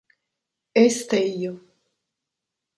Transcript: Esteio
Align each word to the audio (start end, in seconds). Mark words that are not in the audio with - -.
Esteio 0.83 1.61